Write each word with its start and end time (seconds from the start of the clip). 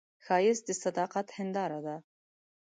ښایست 0.25 0.63
د 0.67 0.69
صداقت 0.83 1.27
هنداره 1.37 1.79
ده 1.85 1.95